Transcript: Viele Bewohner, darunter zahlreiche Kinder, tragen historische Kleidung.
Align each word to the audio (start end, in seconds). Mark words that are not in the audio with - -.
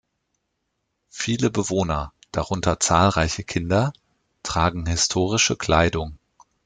Viele 1.11 1.51
Bewohner, 1.51 2.11
darunter 2.31 2.79
zahlreiche 2.79 3.43
Kinder, 3.43 3.93
tragen 4.41 4.87
historische 4.87 5.55
Kleidung. 5.55 6.17